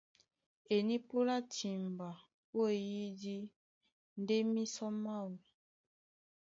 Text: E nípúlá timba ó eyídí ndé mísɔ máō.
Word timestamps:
E 0.75 0.77
nípúlá 0.87 1.37
timba 1.53 2.09
ó 2.59 2.61
eyídí 2.75 3.37
ndé 4.21 4.35
mísɔ 4.53 4.87
máō. 5.03 5.31